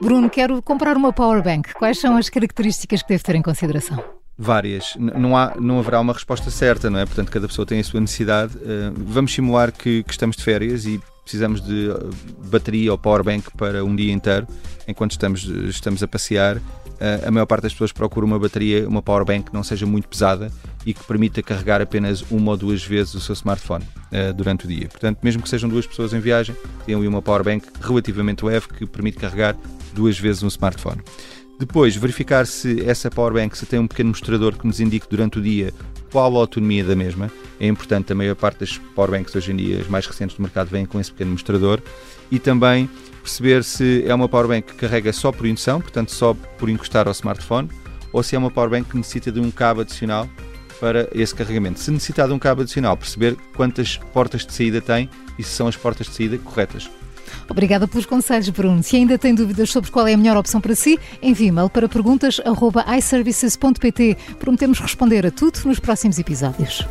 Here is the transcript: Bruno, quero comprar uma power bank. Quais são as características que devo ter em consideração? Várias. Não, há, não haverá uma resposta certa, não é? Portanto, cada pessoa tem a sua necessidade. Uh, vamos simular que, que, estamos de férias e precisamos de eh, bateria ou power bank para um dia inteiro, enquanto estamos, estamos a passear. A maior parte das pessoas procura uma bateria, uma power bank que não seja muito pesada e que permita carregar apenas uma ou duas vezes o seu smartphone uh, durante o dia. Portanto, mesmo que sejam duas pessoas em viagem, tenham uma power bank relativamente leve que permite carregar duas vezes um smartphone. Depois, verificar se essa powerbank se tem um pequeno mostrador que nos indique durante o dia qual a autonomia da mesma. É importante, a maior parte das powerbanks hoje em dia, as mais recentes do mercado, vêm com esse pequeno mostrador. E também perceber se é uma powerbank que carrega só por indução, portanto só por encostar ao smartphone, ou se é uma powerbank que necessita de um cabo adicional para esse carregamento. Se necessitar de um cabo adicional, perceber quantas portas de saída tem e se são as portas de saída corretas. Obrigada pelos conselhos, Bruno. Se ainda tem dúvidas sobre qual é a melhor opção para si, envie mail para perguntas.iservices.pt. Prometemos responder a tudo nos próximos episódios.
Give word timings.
Bruno, 0.00 0.30
quero 0.30 0.62
comprar 0.62 0.96
uma 0.96 1.12
power 1.12 1.42
bank. 1.42 1.74
Quais 1.74 1.98
são 1.98 2.16
as 2.16 2.28
características 2.28 3.02
que 3.02 3.08
devo 3.08 3.24
ter 3.24 3.34
em 3.34 3.42
consideração? 3.42 4.02
Várias. 4.38 4.94
Não, 4.96 5.36
há, 5.36 5.54
não 5.58 5.80
haverá 5.80 5.98
uma 6.00 6.12
resposta 6.12 6.50
certa, 6.50 6.88
não 6.88 7.00
é? 7.00 7.04
Portanto, 7.04 7.30
cada 7.30 7.48
pessoa 7.48 7.66
tem 7.66 7.80
a 7.80 7.84
sua 7.84 8.00
necessidade. 8.00 8.56
Uh, 8.56 8.94
vamos 8.96 9.34
simular 9.34 9.72
que, 9.72 10.04
que, 10.04 10.12
estamos 10.12 10.36
de 10.36 10.44
férias 10.44 10.86
e 10.86 11.00
precisamos 11.24 11.60
de 11.60 11.90
eh, 11.90 11.94
bateria 12.48 12.90
ou 12.90 12.96
power 12.96 13.22
bank 13.22 13.50
para 13.54 13.84
um 13.84 13.94
dia 13.94 14.10
inteiro, 14.10 14.46
enquanto 14.86 15.10
estamos, 15.10 15.44
estamos 15.44 16.02
a 16.02 16.08
passear. 16.08 16.58
A 17.26 17.30
maior 17.30 17.44
parte 17.44 17.64
das 17.64 17.72
pessoas 17.72 17.92
procura 17.92 18.24
uma 18.24 18.38
bateria, 18.38 18.88
uma 18.88 19.02
power 19.02 19.26
bank 19.26 19.50
que 19.50 19.54
não 19.54 19.62
seja 19.62 19.84
muito 19.84 20.08
pesada 20.08 20.50
e 20.86 20.94
que 20.94 21.04
permita 21.04 21.42
carregar 21.42 21.80
apenas 21.80 22.22
uma 22.30 22.52
ou 22.52 22.56
duas 22.56 22.82
vezes 22.84 23.14
o 23.14 23.20
seu 23.20 23.32
smartphone 23.32 23.84
uh, 23.84 24.32
durante 24.32 24.64
o 24.64 24.68
dia. 24.68 24.88
Portanto, 24.88 25.18
mesmo 25.22 25.42
que 25.42 25.48
sejam 25.48 25.68
duas 25.68 25.86
pessoas 25.86 26.12
em 26.12 26.20
viagem, 26.20 26.56
tenham 26.86 27.00
uma 27.06 27.22
power 27.22 27.44
bank 27.44 27.66
relativamente 27.80 28.44
leve 28.44 28.68
que 28.68 28.86
permite 28.86 29.18
carregar 29.18 29.56
duas 29.92 30.18
vezes 30.18 30.42
um 30.42 30.48
smartphone. 30.48 31.02
Depois, 31.58 31.96
verificar 31.96 32.46
se 32.46 32.88
essa 32.88 33.10
powerbank 33.10 33.58
se 33.58 33.66
tem 33.66 33.80
um 33.80 33.88
pequeno 33.88 34.10
mostrador 34.10 34.56
que 34.56 34.64
nos 34.64 34.78
indique 34.78 35.08
durante 35.10 35.40
o 35.40 35.42
dia 35.42 35.74
qual 36.10 36.36
a 36.36 36.40
autonomia 36.40 36.84
da 36.84 36.94
mesma. 36.94 37.30
É 37.58 37.66
importante, 37.66 38.12
a 38.12 38.14
maior 38.14 38.36
parte 38.36 38.60
das 38.60 38.78
powerbanks 38.94 39.34
hoje 39.34 39.52
em 39.52 39.56
dia, 39.56 39.80
as 39.80 39.88
mais 39.88 40.06
recentes 40.06 40.36
do 40.36 40.42
mercado, 40.42 40.68
vêm 40.68 40.86
com 40.86 41.00
esse 41.00 41.10
pequeno 41.10 41.32
mostrador. 41.32 41.82
E 42.30 42.38
também 42.38 42.88
perceber 43.22 43.64
se 43.64 44.04
é 44.06 44.14
uma 44.14 44.28
powerbank 44.28 44.72
que 44.72 44.78
carrega 44.78 45.12
só 45.12 45.32
por 45.32 45.46
indução, 45.46 45.80
portanto 45.80 46.12
só 46.12 46.32
por 46.58 46.68
encostar 46.68 47.08
ao 47.08 47.12
smartphone, 47.12 47.68
ou 48.12 48.22
se 48.22 48.36
é 48.36 48.38
uma 48.38 48.50
powerbank 48.50 48.88
que 48.90 48.96
necessita 48.96 49.32
de 49.32 49.40
um 49.40 49.50
cabo 49.50 49.80
adicional 49.80 50.28
para 50.80 51.08
esse 51.12 51.34
carregamento. 51.34 51.80
Se 51.80 51.90
necessitar 51.90 52.28
de 52.28 52.34
um 52.34 52.38
cabo 52.38 52.62
adicional, 52.62 52.96
perceber 52.96 53.36
quantas 53.54 53.96
portas 54.12 54.46
de 54.46 54.52
saída 54.52 54.80
tem 54.80 55.10
e 55.38 55.42
se 55.42 55.50
são 55.50 55.66
as 55.66 55.76
portas 55.76 56.06
de 56.06 56.14
saída 56.14 56.38
corretas. 56.38 56.88
Obrigada 57.48 57.88
pelos 57.88 58.06
conselhos, 58.06 58.48
Bruno. 58.50 58.82
Se 58.82 58.96
ainda 58.96 59.18
tem 59.18 59.34
dúvidas 59.34 59.70
sobre 59.70 59.90
qual 59.90 60.06
é 60.06 60.14
a 60.14 60.16
melhor 60.16 60.36
opção 60.36 60.60
para 60.60 60.74
si, 60.74 60.98
envie 61.22 61.50
mail 61.50 61.70
para 61.70 61.88
perguntas.iservices.pt. 61.88 64.16
Prometemos 64.38 64.78
responder 64.80 65.26
a 65.26 65.30
tudo 65.30 65.58
nos 65.64 65.78
próximos 65.78 66.18
episódios. 66.18 66.86